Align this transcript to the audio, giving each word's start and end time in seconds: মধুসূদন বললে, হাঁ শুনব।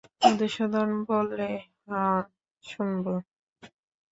মধুসূদন 0.21 0.89
বললে, 1.09 1.49
হাঁ 1.87 2.19
শুনব। 2.63 3.05